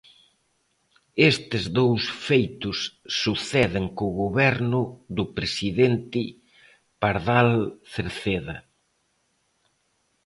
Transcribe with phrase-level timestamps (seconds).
[1.31, 2.77] Estes dous feitos
[3.21, 4.81] suceden co Goberno
[5.17, 6.21] do presidente
[7.01, 7.51] Pardal
[7.93, 8.57] Cerceda.